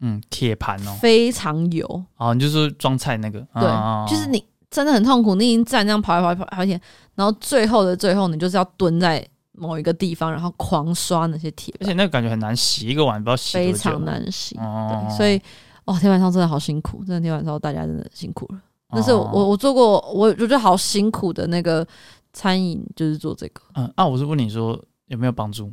[0.02, 2.04] 嗯，铁盘哦，非常油。
[2.18, 3.68] 哦，你就是装菜那个，对，
[4.08, 6.80] 就是你真的很痛苦，你已经站这样跑来跑一跑好几天，
[7.16, 9.26] 然后最后的最后，你就是要蹲在。
[9.54, 14.58] 某一个地方，然后狂刷那些铁，而且那个感觉很难洗，一个碗不知道洗非常难洗。
[14.58, 15.40] 哦、对，所以
[15.86, 18.62] 哦，天板烧真的好辛苦，真的天板烧大家真的辛苦了。
[18.90, 21.86] 但是我我做过，我觉得好辛苦的那个
[22.34, 23.62] 餐饮就是做这个。
[23.76, 25.72] 嗯啊，我是问你说有没有帮助？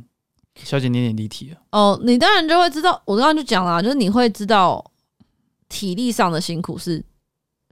[0.55, 1.57] 小姐，你有点离题了。
[1.71, 4.83] 哦，你当然就会知道，我刚刚就讲了，就是你会知道
[5.69, 7.03] 体力上的辛苦是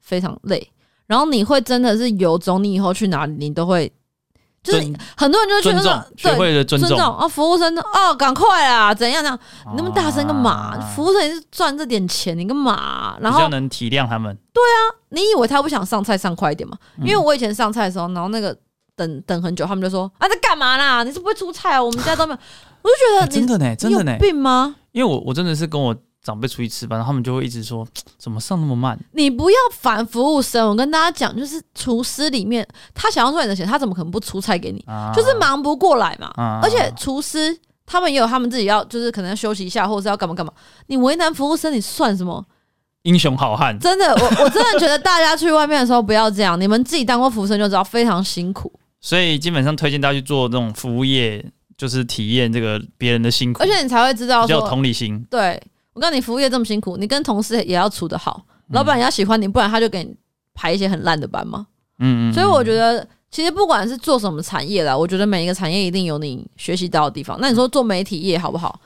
[0.02, 0.72] 非常累，
[1.06, 3.92] 然后你会真的是有种，你以后去哪里你都会。
[4.72, 9.40] 就是很多人就觉得说，学会了尊重啊，服务生哦，赶快啊，怎样怎样？
[9.68, 10.78] 你那么大声干嘛？
[10.96, 13.18] 服务生也是赚这点钱，你干嘛？
[13.22, 14.38] 然后比较能体谅他们。
[14.54, 16.78] 对啊，你以为他不想上菜上快一点吗？
[17.00, 18.56] 因为我以前上菜的时候，然后那个
[18.96, 21.04] 等等很久，他们就说啊，在干嘛啦？
[21.04, 21.84] 你是不会出菜啊？
[21.84, 22.40] 我们家都没有。
[22.82, 24.76] 我就觉得真的呢，真的呢，病吗？
[24.92, 25.96] 因为我我真的是跟我。
[26.28, 27.88] 长辈出去吃饭，他们就会一直说
[28.20, 29.00] 怎么上那么慢？
[29.14, 34.84] 你不要反服务生，我跟大家讲，就是厨师里面他想要赚你的钱，他怎么可能不出菜给你？
[34.86, 36.28] 啊、就是忙不过来嘛。
[36.36, 40.52] 啊、而且厨师他们也有他们自己要，就是可能要休息一下，或者是要干嘛干嘛。
[40.88, 42.46] 你为难服务生，你算什么
[43.04, 43.80] 英雄好汉？
[43.80, 46.60] 真的，我我真的觉得大家去外面的时候不要这样。
[46.60, 48.70] 你们自己当过服务生就知道非常辛苦。
[49.00, 51.46] 所以基本上推荐大家去做这种服务业，
[51.78, 55.26] 就是体验这个别人的辛苦，而且你才会知道说比较同理心。
[55.30, 55.62] 对。
[55.98, 60.16] 我告诉你，服务业这么辛苦，你跟同事也要处得好，老板也要喜欢你，不然他就给你
[60.54, 61.66] 排一些很烂的班嘛。
[61.98, 62.34] 嗯嗯。
[62.34, 67.36] 所以我觉得其实不管是做什么产业啦，我觉得每一个产业一定有你学习到的地方。
[67.42, 68.80] 那你说做媒体业好不好？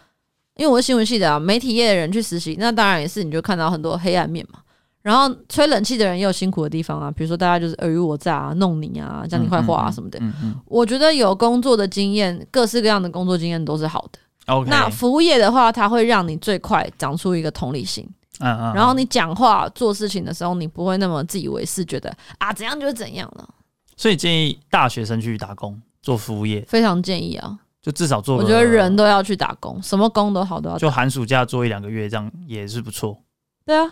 [0.55, 4.59] 因为我是新闻系的啊，媒体业的人去实习，那当然也是你就看到很多黑暗面嘛。
[5.01, 10.17] 然后吹冷气的人也有辛苦的地方啊，比如说大家就是尔虞我诈啊、弄你啊、讲你坏话啊什么的。
[10.21, 10.55] 嗯嗯。
[10.65, 14.19] 我觉得有工作的经验，各式各样的工作经验都是好的。
[14.47, 14.69] OK。
[14.69, 18.07] 那服务业的话，它会让你最快长出一个同理心。
[18.39, 18.73] 嗯嗯。
[18.73, 23.49] 然后你讲话做事情的时候，你不会那么自以为是，觉得啊怎样就是怎样了。
[23.95, 27.59] 所以建议大学生去打工做服务业，非常建议啊。
[27.81, 28.37] 就至少做。
[28.37, 30.77] 我觉得人都要去打工，什么工都好都要。
[30.77, 33.19] 就寒暑假做一两个月，这样也是不错。
[33.65, 33.91] 对啊。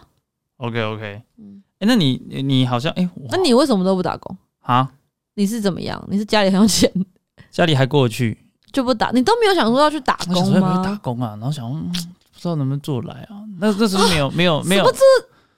[0.58, 1.22] OK OK。
[1.38, 1.64] 嗯。
[1.80, 4.92] 哎、欸，那你你好像哎，欸、那你为什么都不打工啊？
[5.36, 6.04] 你是怎么样？
[6.08, 6.92] 你是家里很有钱，
[7.50, 8.38] 家里还过得去，
[8.72, 9.12] 就不打？
[9.14, 10.82] 你都没有想说要去打工吗？
[10.84, 13.44] 打工啊，然后想不知道能不能做来啊？
[13.60, 14.86] 那那时候没有没有没有，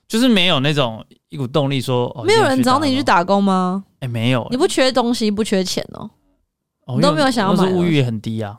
[0.07, 3.83] 就是没有那种一股动力说，哦、没有人找你去打工吗？
[3.99, 6.09] 哎、欸，没有、欸，你不缺东西，不缺钱哦，
[6.85, 8.57] 哦你都没有想要买，物欲也很低啊。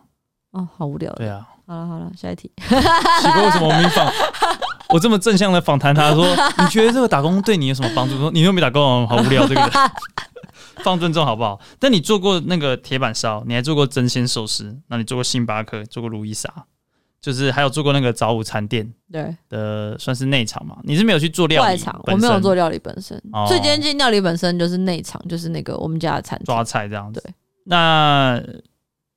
[0.52, 1.12] 哦，好无聊。
[1.14, 1.48] 对啊。
[1.64, 2.50] 好了好了，下一题。
[2.58, 4.12] 奇怪，为什么我没放？
[4.90, 6.26] 我这么正向的访谈他说，
[6.58, 8.18] 你觉得这个打工对你有什么帮助？
[8.18, 9.46] 说你又没打工，好无聊。
[9.46, 9.60] 这个
[10.76, 11.60] 放尊重好不好？
[11.78, 16.48] 但你做过那个铁板烧，你还做过真鲜寿司，那你做过星巴克，做过路易莎，
[17.20, 20.78] 就是还有做过那个早午餐店，对的，算是内场嘛？
[20.84, 21.68] 你是没有去做料理？
[21.68, 23.16] 外场，我没有做料理本身。
[23.32, 27.20] 哦、最接近料理本身就是内场，就是那个我们家的餐抓菜这样子。
[27.20, 28.42] 对，那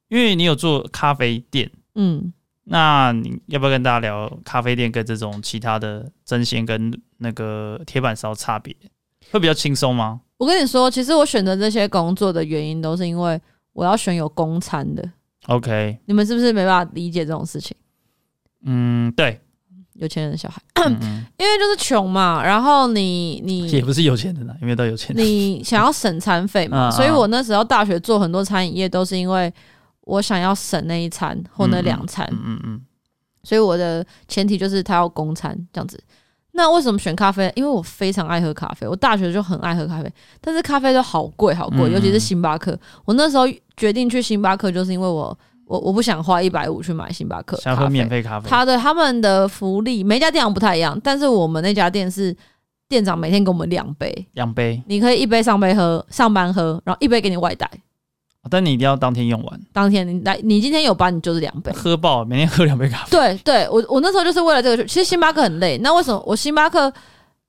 [0.10, 2.34] 因为你有做咖啡店，嗯。
[2.68, 8.76] 那你要不要跟大家聊咖啡店跟这种其他的蒸鲜跟那个铁板烧差别？
[9.30, 10.22] 会比较轻松吗？
[10.38, 13.40] 我跟你说，其实我选择这些工作的原因都是因为
[13.74, 15.04] 我要选有公餐的。
[15.48, 17.76] OK，你们是不是没办法理解这种事情？
[18.64, 19.40] 嗯，对，
[19.94, 22.44] 有钱人的小孩，嗯嗯 因为就是穷嘛。
[22.44, 25.16] 然后你你也不是有钱的呢，因为都有钱。
[25.16, 26.90] 你想要省餐费嘛？
[26.96, 29.54] 所以我那时候大学做很多餐饮业都是因为。
[30.08, 32.82] 我想要省那一餐或那两餐，嗯嗯，嗯，
[33.42, 36.00] 所以我的前提就是他要公餐这样子。
[36.58, 37.52] 那为什么选咖啡？
[37.54, 42.78] 因为我非常爱喝咖啡，我大学就很爱喝咖啡，但是咖啡都好贵好贵，尤其是星巴克。
[43.04, 48.50] 我那时候决定去星巴克，就是因为我我我不想花一百五去买星巴克，想喝免费咖啡。
[48.50, 52.36] 他的他们的福利每家店长不太一样，但是我们那家店是
[52.88, 57.70] 店长每天给我们两杯，两杯，你可以一杯上杯喝，上班喝，然后一杯给你外带。
[58.50, 59.60] 但你一定要当天用完。
[59.74, 61.72] 当天你来，你今天有班，你就是两杯。
[61.72, 63.12] 喝爆，每天喝两杯咖啡。
[63.12, 64.86] 对对，我我那时候就是为了这个。
[64.86, 66.92] 其实星巴克很累，那为什么我星巴克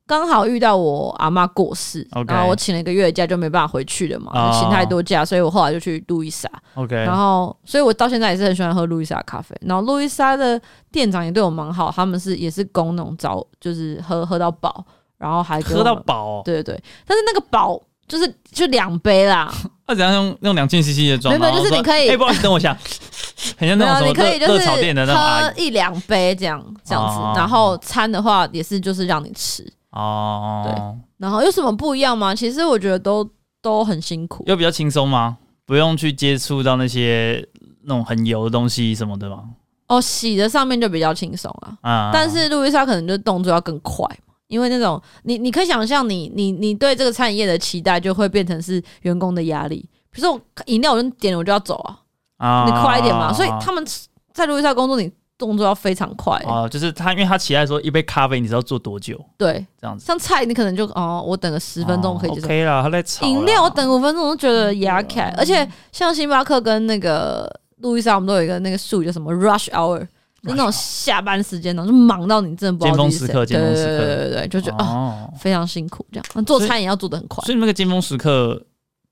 [0.07, 2.31] 刚好遇到我阿妈过世，Okay.
[2.31, 4.53] 然后我请了一个月假，就没办法回去了嘛，oh.
[4.53, 6.49] 就请太多假，所以我后来就去路易莎。
[6.75, 9.55] OK，然后所以我到现在也是很喜欢喝路易莎咖啡。
[9.63, 14.85] 然后路易莎的店长也对我蛮好，他们是也是供那种早，就是喝喝到饱，
[15.19, 16.43] 然后还喝到饱。
[16.45, 17.81] 对对对，但是那个饱。
[18.09, 19.53] 就是就两杯啦，
[19.87, 21.38] 那 怎样用用两千 CC 的装？
[21.38, 22.09] 没有，就是你可以。
[22.09, 22.77] 哎，不好意思，等我一下。
[23.59, 27.38] 很像那种什么热炒店的那种，喝一两杯这样这样子。
[27.38, 30.62] 然后餐的话也是就是让你吃哦。
[30.64, 30.75] 对，
[31.19, 32.35] 然后有什么不一样吗？
[32.35, 33.29] 其实我觉得都
[33.61, 34.42] 都很辛苦。
[34.47, 35.37] 又比较轻松吗？
[35.66, 37.47] 不用去接触到那些
[37.83, 39.42] 那种很油的东西什么的吗？
[39.88, 41.77] 哦，洗的上面就比较轻松啊。
[41.83, 44.05] 啊，但是路易莎可能就动作要更快。
[44.49, 49.89] 因为那种你，你可以想象，你你你对这个餐饮业的期待就会变成是员工的压力。
[50.11, 51.99] 比如说我饮料我就点了，我就要走啊，
[52.39, 53.33] 啊你快一点嘛。
[53.33, 53.85] 所以他们
[54.33, 56.41] 在路易莎工作，你动作要非常快。
[56.47, 59.23] 哦，就是他，因为他期待说一杯咖啡，你知道做多久？
[59.37, 60.07] 对，这样子。
[60.07, 62.43] 像菜，你可能就哦，我等个十分钟可以就。
[62.43, 63.27] OK 啦，他在炒。
[63.27, 65.31] 饮料我等五分钟，我都觉得牙卡。
[65.37, 70.07] 而且像星巴克跟那个路易莎，我们都有一个那个术语叫什么 rush hour。
[70.47, 73.35] 就那种下班时间呢，就忙到你真的不知道自己是谁。
[73.35, 76.45] 对对对对，就觉得哦，非常辛苦这样。
[76.45, 77.45] 做餐也要做的很快。
[77.45, 78.61] 所以那个尖峰时刻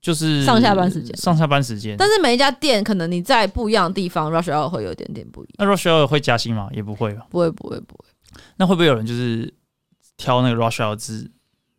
[0.00, 1.96] 就是上下班时间，上下班时间。
[1.98, 5.54] 但是每一家店可能你在不一样的地方，rush hour 会有一点点不一样。
[5.58, 6.68] 那 rush hour 会加薪吗？
[6.72, 7.26] 也不会吧。
[7.30, 8.04] 不会不会不会。
[8.56, 9.52] 那会不会有人就是
[10.16, 11.30] 挑那个 rush hour 之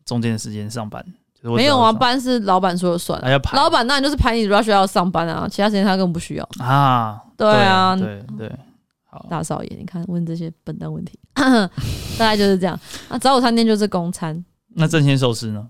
[0.06, 1.06] 中间的时间上班？
[1.44, 3.22] 没有啊，班是老板说了算。
[3.54, 7.22] 老板那你就是排你 rush hour 上班啊，其他时间他根本不需要啊。
[7.38, 8.52] 对啊，对对。
[9.30, 12.80] 大少爷，你看问这些笨蛋问题， 大概就是这样。
[13.10, 14.44] 那早午餐店就是公餐。
[14.78, 15.68] 那真鲜寿司呢？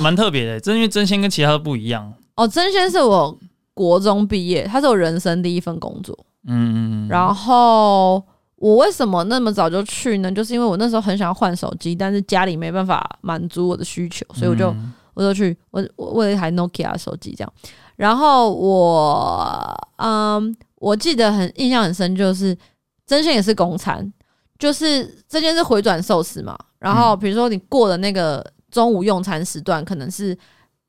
[0.00, 2.12] 蛮、哦、特别的，真因为真鲜跟其他的不一样。
[2.34, 3.38] 哦，真鲜是我
[3.74, 6.18] 国中毕业，它是我人生第一份工作。
[6.48, 8.22] 嗯，然后
[8.56, 10.32] 我为什么那么早就去呢？
[10.32, 17.52] 就是因为我那时候很想要换手机，但是家里没办法满足我的需求，所以我就、嗯、我就去我我为了一台 Nokia、ok、手机这样。
[17.96, 20.56] 然后我嗯。
[20.86, 22.56] 我记得很印象很深，就是
[23.04, 24.12] 真鲜也是公餐，
[24.56, 26.56] 就是这件是回转寿司嘛。
[26.78, 30.36] 然后比如说你过了那个中午用餐时段，可能是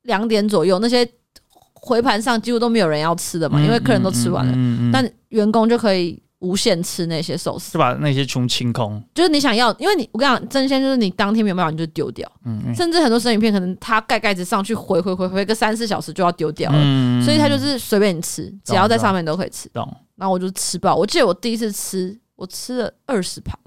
[0.02, 1.04] 两点左右，那些
[1.74, 4.52] 回盘上几乎都没有人要吃的嘛，因为客人都吃完了，
[4.92, 9.02] 但员工就可以无限吃那些寿司，就把那些全清空。
[9.14, 12.30] 就是你想要，因为你我跟你讲，真鲜就是你当天没有办法，你就丢掉。
[12.44, 19.68] 嗯嗯、甚至很多生鱼片可能它盖盖子上去回回回回个三四小时就要丢掉了，嗯、所以它就是随便你吃，只要在上面都可以吃。
[19.70, 19.92] 懂。
[20.16, 23.58] 然后我就吃饱，我记得我第一次吃，我吃了二十盘。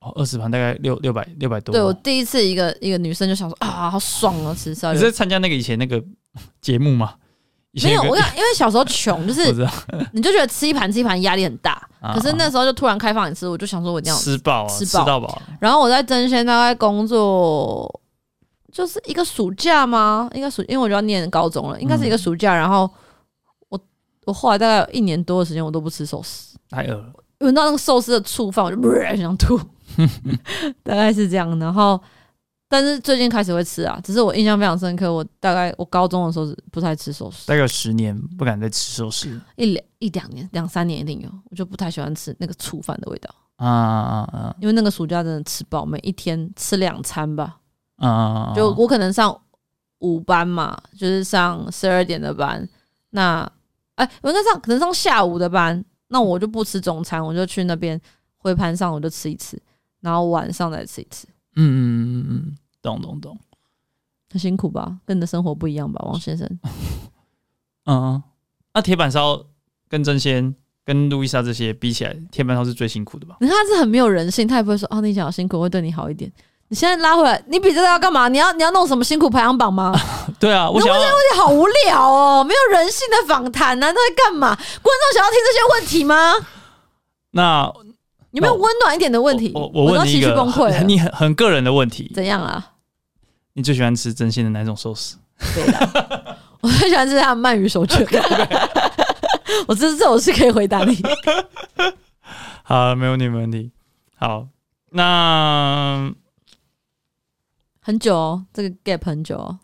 [0.00, 1.72] 哦，二十盘大概六六百六百多。
[1.72, 4.92] 对，我第一次一个一个女生就想说啊，好爽啊，吃烧。
[4.92, 6.00] 你是参加那个以前那个
[6.60, 7.14] 节目吗？
[7.84, 9.52] 没有，我因为小时候穷，就是
[10.12, 11.80] 你就觉得吃一盘吃一盘压力很大。
[12.14, 15.42] 可是那时候就突然开放你吃，我就想说我一定要吃饱，吃到饱。
[15.60, 18.00] 然后我在真仙大概工作
[18.72, 20.28] 就是一个暑假吗？
[20.34, 22.54] 应该暑，因为我就要念高中了，应该是一个暑假。
[22.54, 22.88] 然后
[23.68, 23.80] 我
[24.26, 27.12] 我后来大概有一年多的时间，我都不吃寿司，太饿了。
[27.40, 29.58] 闻到那个寿司的醋饭，我就不 是想吐。
[30.84, 32.00] 大概是这样，然后，
[32.68, 35.10] 但是最近开始会吃啊，只是我印象非常深刻。
[35.12, 44.56] 我大概我高中的时候是不太吃寿司，大概有十年不敢再吃寿司，一两一两年两三年一定有，我就不太喜欢吃那个醋饭的味道啊啊啊！
[44.60, 47.58] 因为那个暑假真的吃饱，每一天吃两餐吧，
[47.96, 48.52] 啊啊！
[48.54, 49.34] 就我可能上
[50.00, 52.68] 午班嘛，就是上十二点的班，
[53.10, 53.50] 那
[53.94, 57.98] 哎，我应该上可能上下午的班，那我就不吃中餐，我就去那边
[58.36, 59.60] 回盘上我就吃一次。
[60.00, 61.26] 然后晚上再吃一次。
[61.60, 63.36] 嗯嗯嗯嗯，懂懂懂，
[64.30, 64.98] 很辛苦吧？
[65.04, 66.48] 跟你的生活不一样吧，王先生？
[67.86, 68.22] 嗯，
[68.72, 69.44] 那铁板烧
[69.88, 73.36] 跟真鲜、跟路易莎这些比起来，铁板烧是最辛苦的吧？
[73.40, 76.32] 你看他是很没有人性，他也不会说哦，你讲辛苦我会对你好一点。
[76.68, 78.28] 你现在拉回来，你比这个要干嘛？
[78.28, 79.92] 你要你要弄什么辛苦排行榜吗？
[80.38, 84.54] 对啊，我想问这个问题好无聊哦，没有人性的访谈呢，都在干嘛？
[84.54, 86.34] 观众想要听这些问题吗？
[87.32, 87.72] 那。
[88.32, 89.52] 有没有温暖一点的问题？
[89.54, 92.10] 我我问你一个，你很很个人的问题。
[92.14, 92.72] 怎样啊？
[93.54, 95.16] 你最喜欢吃真心的哪种寿司？
[95.54, 98.06] 对的， 我最喜欢吃他的鳗鱼手卷。
[99.66, 100.96] 我这这我是可以回答你。
[102.62, 103.72] 好，没问题，没问题。
[104.16, 104.46] 好，
[104.90, 106.12] 那
[107.80, 109.58] 很久哦，这个 gap 很久哦。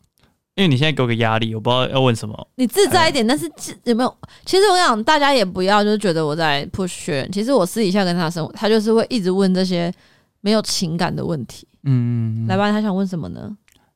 [0.57, 2.49] 因为你现在给我个压力，我不知道要问什么。
[2.55, 3.51] 你自在一点，但是
[3.85, 4.17] 有没有？
[4.47, 7.29] 其实我跟你讲，大家也不要就是觉得我在 push。
[7.33, 9.93] 其实我私底下跟他生活，他就是会一直问这些
[10.41, 11.67] 没有情感的问题。
[11.83, 13.51] 嗯，来吧，他想问什么呢？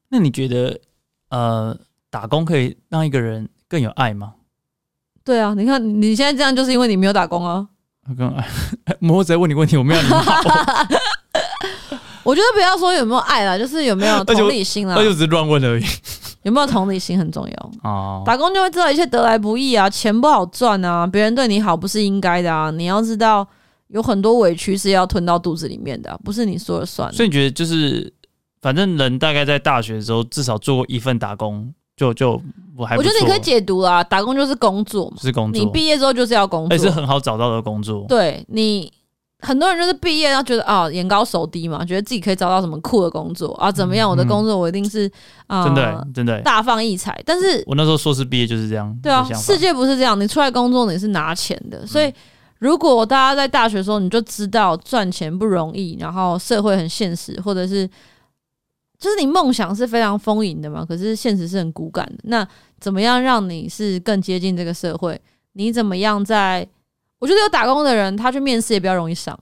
[0.08, 0.80] 那你觉得，
[1.30, 1.78] 呃，
[2.10, 4.34] 打工可以让一个人更有爱吗？
[5.24, 7.68] 对啊，你看你现在这样，就是因为你没有打工啊。
[8.16, 8.44] 更爱，
[9.08, 10.42] 我在问你问题，我没有你好。
[12.24, 14.96] 我觉得不要说有没有爱啦，就是有没有 同理心啦。
[14.96, 15.84] 那就只是乱问而已。
[16.42, 18.22] 有没有同理心很重要哦。
[18.24, 22.70] 打工就会知道一切得来不易啊，钱不好赚啊，别人对你好不是应该的啊。
[22.70, 23.46] 你要知道，
[23.88, 27.12] 有很多委屈是要吞到肚子里面的，不是你说了算。
[27.12, 28.12] 所以你觉得就是，
[28.62, 32.40] 反正人大概在大学的时候至少做过一份打工，就就
[32.76, 32.96] 我还。
[32.96, 35.62] 我觉得你可以解读啊，打工就是工作嘛，是工作。
[35.62, 38.04] 你毕业之后就是要工作，也是很好找到的工作。
[38.08, 38.92] 对你。
[39.40, 44.10] 很多人就是毕业，然后觉得啊，眼高手低嘛，觉得自己可以找到什么酷的工作啊，怎么样？
[44.10, 45.08] 我的工作我一定是
[45.46, 47.16] 啊，真的真的大放异彩。
[47.24, 48.92] 但是我那时候硕士毕业就是这样。
[49.00, 51.86] 对啊，世界不是这样，你出来工作你是拿钱的。
[51.86, 52.12] 所以
[52.58, 57.88] 如果大家在大学的时候你就知道赚钱不容易，然后社会很现实，或者是
[58.98, 62.18] 就是你梦想是非常丰盈的嘛，可是现实是很骨感的。
[62.24, 62.44] 那
[62.80, 65.20] 怎么样让你是更接近这个社会？
[65.52, 66.66] 你怎么样在？
[67.18, 69.38] 我觉得有打工的人，他去面试也比较容易上，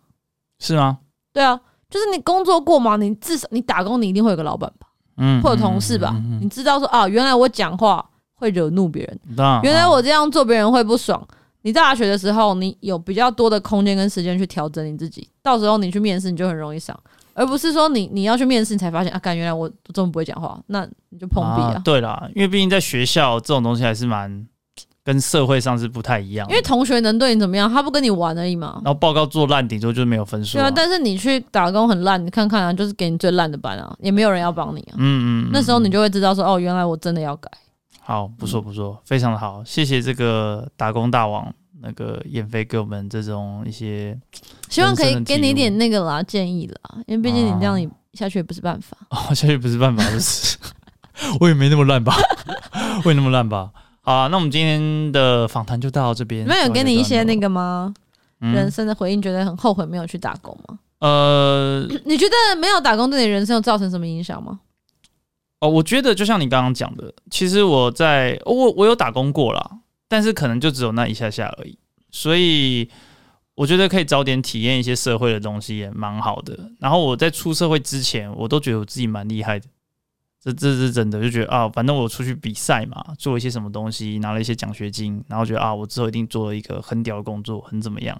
[0.58, 0.98] 是吗？
[1.32, 1.60] 对啊，
[1.90, 2.96] 就是你工作过嘛？
[2.96, 4.86] 你至少你打工，你一定会有个老板吧，
[5.18, 8.02] 嗯，或者同事吧，嗯嗯嗯、你知道说啊，原来我讲话
[8.34, 11.22] 会惹怒别人，嗯、原来我这样做别人会不爽。
[11.30, 16.98] 嗯、你大学的时候，你有比较多的空间跟时间去调整你自己，到时候你去面试，你就很容易上，
[17.34, 21.82] 而不是说你你要去面试，你才发现啊，干原来我这么不会讲话，那你就碰壁啊，啊。
[21.84, 24.46] 对啦，因为毕竟在学校这种东西还是蛮。
[25.06, 27.72] 跟社会上是不太一样，因为同学能对你怎么样？
[27.72, 28.80] 他不跟你玩而已嘛。
[28.84, 30.58] 然后报告做烂，顶多就是没有分数。
[30.58, 34.94] 对啊，但是你去打工很烂，你看看啊，就是给你最烂的班啊，也没有人要帮你啊。
[34.96, 35.50] 嗯，嗯嗯。
[35.52, 37.48] 那时候你就会知道说，哦，原来我真的要改。
[38.00, 44.18] 好，不错不错，嗯、非常的好，谢谢这个打工大王那个燕飞给我们这种一些，
[44.68, 48.96] 希望可以给你一点那个啦建议啦，因为毕竟你这样你下去也不是办法。
[49.10, 50.58] 哦，下去不是办法，就是
[51.38, 52.16] 我也没那么烂吧，
[53.04, 53.70] 我也那么烂吧。
[54.06, 56.46] 好啊，那我们今天的访谈就到这边。
[56.46, 57.92] 没有给你一些那个吗？
[58.40, 60.78] 嗯、人生的回应，觉得很后悔没有去打工吗？
[61.00, 64.60] 呃，你觉得没有打工对你人生有造成什么影响吗？
[65.58, 69.70] 哦，我觉得就像你刚刚讲的，其实我在我我有打工过啦，
[70.06, 71.76] 但是可能就只有那一下下而已。
[72.12, 72.88] 所以
[73.56, 76.56] 我觉得可以早点体验一些社会的东西也蛮好的。
[76.78, 79.66] 然后我在出社会之前，我都觉得我自己蛮厉害的。
[80.46, 88.16] 这这是真的，就觉得啊，反正我出去比赛嘛，做一些什么东西，拿了一些奖学金，然后觉得啊，我之后一定做了一个很屌的工作，很怎么样。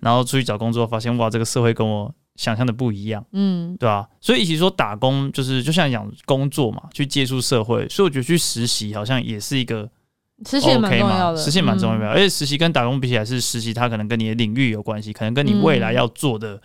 [0.00, 4.06] 然后出去找工作，发现哇，这个社会跟我想象的不一样，嗯，对吧？
[4.20, 9.88] 所以，一起说打工，就是就像讲工作嘛，去接触社会，所以我觉得去实习好像也是一个
[10.46, 16.60] 实习蛮重要的，实习蛮重要的，而且实习跟打工比起来，是实习它可能跟你的领域有关系，可能跟你未来要做的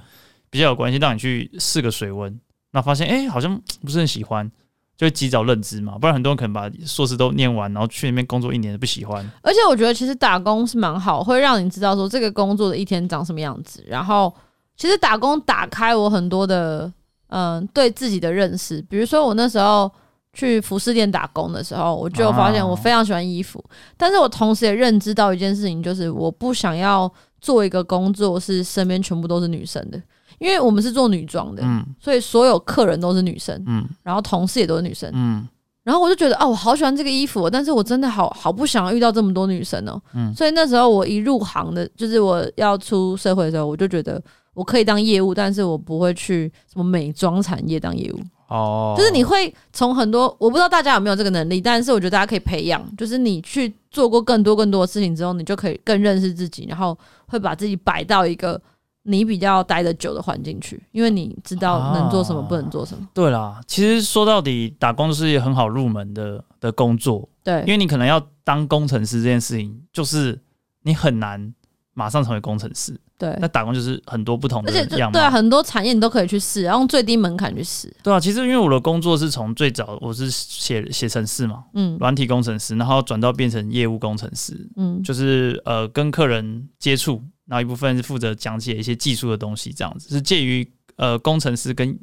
[0.50, 2.38] 比较有关系，让你去试个水温，
[2.72, 4.52] 那发现哎，好像不是很喜欢。
[4.98, 9.30] 就会及早认知嘛，不然很多人可能把硕士都念完，然后去那边工作一年都不喜欢。
[9.42, 13.84] 而且我觉得其实打工是蛮好，会让你知道说这个工作的一天长什么样子。
[13.88, 14.34] 然后
[14.78, 16.92] 其实打工打开我很多的
[17.28, 19.92] 嗯对自己的认识，比如说我那时候
[20.34, 30.02] 去服饰店打工的时候，我就发现我非常喜欢衣服，啊、但是我同时也认知到一件事情，就是我不想要做一个工作是身边全部都是女生的。
[30.38, 35.48] 因为我们是做女装的，嗯，所以所有客人都是女生，嗯，然后同事也都是女生，嗯，
[35.84, 44.22] 然后我就觉得哦，我好喜欢这个衣服，但是我真的好好不想要遇到这么多女生哦，嗯，所以那时候我一入行的，就是我要出社会的时候，我就觉得
[44.54, 48.20] 我可以当业务，但是我不会去什么美妆产业当业务，
[48.50, 58.62] 哦，就是你会从很多，我不知道大家有没有这个能力，但是我觉得大家可以培养，就是你去做过更多更多的事情之后，你就可以更认识自己，然后会把自己摆到一个。
[59.08, 63.04] 你比较待得久的环境去，因为你知道能做什么，不能做什么。
[63.04, 67.30] 啊、对啦，其实说到底，打工是一个很好入门的的工作。
[67.44, 70.42] 对，因为你可能要当工程师这件事情，就是
[70.82, 71.54] 你很难
[71.94, 73.00] 马上成为工程师。
[73.18, 75.14] 对，那打工就是很多不同的样貌。
[75.14, 77.96] 对啊，很多产业你都可以去试，然后用最低门槛去试。
[78.02, 87.22] 对啊，其实因为我的工作是从最早我是写写程式嘛，嗯，软体工程师，然后转到变成业务工程师，嗯，就是呃跟客人接触。
[87.48, 91.98] 然后一部分是负责讲解一些技术的东西，这样子是介于呃工程师跟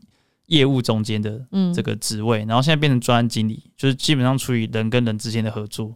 [0.46, 2.44] 业务中间的这个职位。
[2.44, 5.92] 嗯、然后现在变成专案经理，就是基本上处于人跟人之间的合作。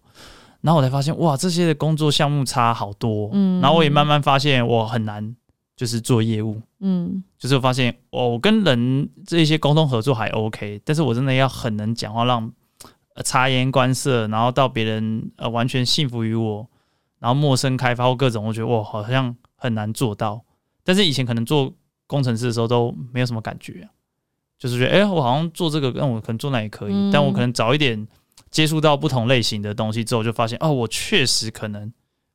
[0.63, 3.31] 然后我才发现，哇，这些的工作项目差好多。
[3.35, 5.37] 嗯，然后我也慢慢发现，我很难
[5.77, 6.61] 就是做业务。
[6.81, 12.51] 嗯，就是我发现，我跟人这些沟通合作还 OK，但是我真的要很能讲话，让
[13.25, 16.67] 察言观色，然后到别人呃完全信服于我。
[17.27, 20.41] 然后陌生开发或各种，我觉得哇，好像很难做到。
[20.85, 21.75] 但是以前可能做
[22.07, 23.91] 工程师的时候都没有什么感觉，啊，
[24.57, 26.93] 就是觉得哎、欸，我好像做这个，那我可能做那也可以。
[26.95, 28.07] 嗯、但我可能早一点
[28.49, 31.93] 接触到不同类型的东西之后，就发现哦，我确实可能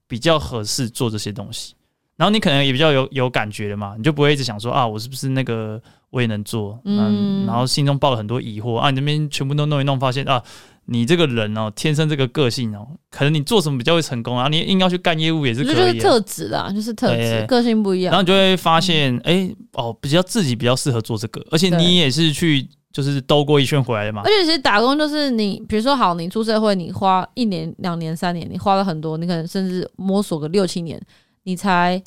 [0.10, 1.74] 比较合适做这些东西。
[2.18, 6.78] 然后你可能也比较有有感觉的嘛，你就不会一直想说啊，我是不是那个我也能做？
[6.84, 10.44] 嗯，然后心中抱了很多疑惑啊，你这边全部都弄一弄，发现啊。
[10.86, 14.48] 你这个人哦，天生这个个性哦，可能你做什么比较会成功啊？
[14.50, 18.12] 你硬要去干业务也是可以，就是特质啦，就是特质，个性不一样。
[18.12, 24.22] 然后你就会发现，哎、嗯欸，哦，比较自己比较适合做这个，而且你也是去就是兜过一圈回来的嘛。
[24.26, 31.02] 而且其实打工就是你，比如说好，你出社会，你花一年、两年、三年，你花了很多，你可能甚至摸索个六七年，
[31.44, 32.02] 你才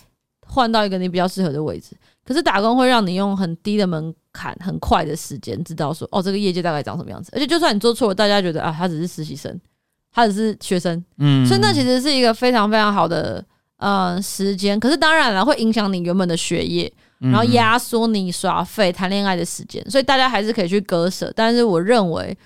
[0.46, 1.96] 换到一个你比较适合的位置。
[2.24, 7.30] 可是打工会让你用很低的门槛、很快的时间，知道说哦，这个业界大概长什么样子。
[7.32, 9.58] 而且就算你做错了，大家觉得啊，他只是实习生，
[10.12, 13.42] 他只是学生，嗯，所以那其实是一个非常非常好的
[13.78, 14.78] 呃时间。
[14.78, 19.82] 可是当然了，会影响你原本的学业，然后压缩你耍废、谈恋爱的时间。
[19.90, 21.32] 所以大家还是可以去割舍。
[21.34, 22.36] 但是我认为，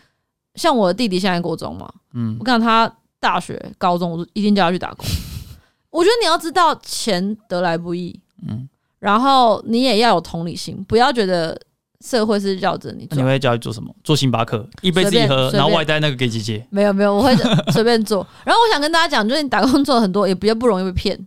[0.55, 5.07] 像我的弟弟现在国中嘛，嗯，我看他大学、高中，我一定叫他去打工。
[5.91, 8.69] 我觉得你要知道，钱得来不易，嗯。
[9.01, 11.57] 然后你也要有同理心，不要觉得
[12.05, 13.17] 社会是绕着你做。
[13.17, 13.95] 你会叫你做什么？
[14.05, 16.67] 做星巴克，一杯自己喝，然后外带那个给姐姐。
[16.71, 17.35] 没有没有，我会
[17.73, 18.27] 随便做。
[18.45, 21.19] 然后我想跟大家讲，就是你打工做很多，也比较不容易被骗。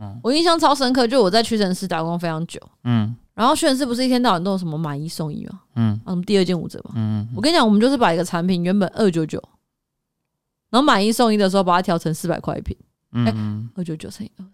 [0.00, 2.60] 嗯，我印象超深刻，就我在屈臣氏打工非常久。
[2.84, 5.60] 嗯，然后屈臣氏不是一天到晚都有什么买一送一吗？
[5.76, 6.92] 嗯，啊，什么第二件五折嘛。
[6.96, 9.42] 嗯，我跟你讲，我们就是把一个产品原本二九九，
[10.70, 12.76] 然后买一送一的时候把它调成四百块一瓶。
[13.12, 14.44] 嗯，二九九乘以二。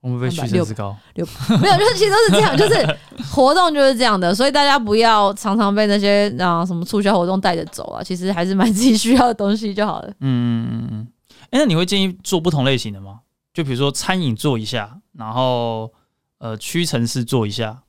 [0.00, 1.26] 我们被屈臣氏高六
[1.60, 2.98] 没有，就是其实都是这样，就是
[3.32, 10.08] 活动就是这样的，所以大家不要常常被那些啊什么促销活动带着走啊，其实还是买 自己需要的东西就好了。
[10.20, 11.08] 嗯嗯嗯嗯。
[11.50, 13.20] 哎，那你会建议做不同类型的吗？
[13.52, 15.92] 就比如说餐饮做一下，然后
[16.38, 17.82] 呃屈臣氏做一下，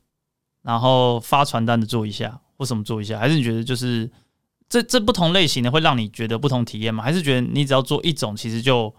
[0.64, 3.20] 然后发传单的做一下，或什么做一下？
[3.20, 4.10] 还是你觉得就是
[4.68, 7.04] 这这不同类型的会让你觉得不同体验吗？
[7.04, 8.94] 还是觉得你只要做一种，其实就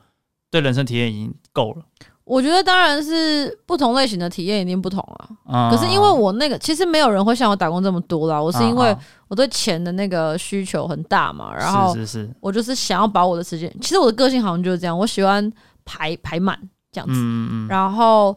[0.50, 1.82] 对人生体验已经够了？
[2.24, 5.28] 我觉得当然是不同类型的体验一定不同啊。
[5.48, 8.40] 嗯、可是因为我那个其实没有人会像我打工这么多啦。
[8.40, 8.96] 我是因为
[9.28, 11.94] 我对钱的那个需求很大嘛，然后
[12.40, 13.72] 我就是想要把我的时间。
[13.80, 15.52] 其实我的个性好像就是这样，我喜欢
[15.84, 16.58] 排排满
[16.92, 17.20] 这样子。
[17.68, 18.36] 然后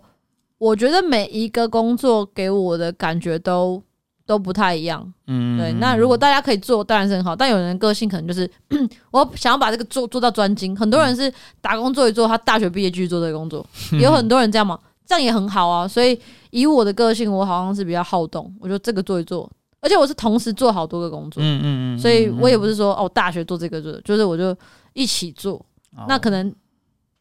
[0.57, 3.81] 我觉得每一个工作给我的感觉都
[4.25, 5.13] 都不太一样。
[5.27, 5.71] 嗯，对。
[5.73, 7.35] 那如果大家可以做，当然是很好。
[7.35, 8.49] 但有人个性可能就是，
[9.11, 10.75] 我想要把这个做做到专精。
[10.75, 13.65] 很多人是打工做一做，他大学毕业继续做这个工作。
[14.01, 15.87] 有很多人这样嘛，这样也很好啊。
[15.87, 16.19] 所以
[16.49, 18.53] 以我的个性，我好像是比较好动。
[18.59, 19.49] 我就这个做一做，
[19.79, 21.43] 而且我是同时做好多个工作。
[21.43, 21.99] 嗯嗯嗯。
[21.99, 24.55] 所以我也不是说哦，大学做这个做，就是我就
[24.93, 25.63] 一起做。
[26.07, 26.53] 那可能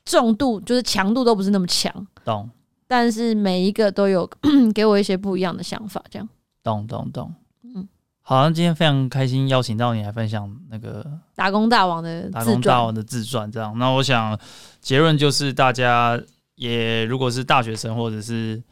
[0.04, 1.92] 重度就是强度都不是那么强。
[2.24, 2.48] 懂。
[2.86, 4.28] 但是每一个都有
[4.74, 6.28] 给我一些不一样的想法，这样。
[6.64, 7.86] 懂懂懂，嗯，
[8.22, 11.06] 好，那今天非常开心邀请到你来分享那个
[11.36, 13.78] 打工大王的打工大王的自传，这样。
[13.78, 14.36] 那我想
[14.80, 16.18] 结论就是，大家
[16.54, 18.62] 也如果是大学生或者是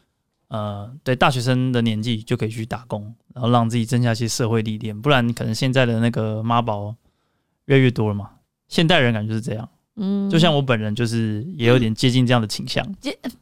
[0.49, 6.97] 呃对大学生的年纪，就可以去打工，然后让自己增加一些社会历练，不然可能现在的那个妈宝
[7.67, 8.31] 越来越多了嘛。
[8.69, 9.69] 现代人感觉是这样。
[9.97, 12.83] 嗯，就像我本人就是也有点接近这样的倾向，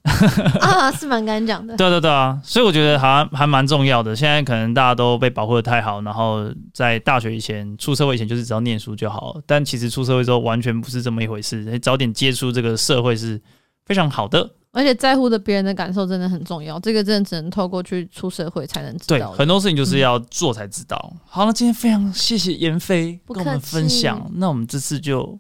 [0.61, 1.77] 啊，是蛮敢讲的。
[1.77, 4.17] 对对对啊，所以我觉得还还蛮重要的。
[4.17, 11.79] 现在可能大家都被保护的太好，然后在大学以前、出社会以前就是只要念书就好，但其实出社会之后完全不是这么一回事。
[11.79, 13.41] 早点接触这个社会是
[13.87, 16.81] 非常好的，而且在乎的别人的感受真的很重要。
[16.81, 19.17] 这个真的只能透过去出社会才能知道。
[19.17, 21.13] 对，很多事情就是要做才知道。
[21.13, 24.29] 嗯、好了，今天非常谢谢妍飞跟我们分享。
[24.35, 25.39] 那我们这次就。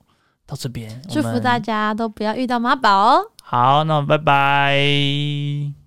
[0.50, 3.22] 到这边，祝福大家都不要遇到妈宝哦。
[3.40, 5.79] 好，那拜拜。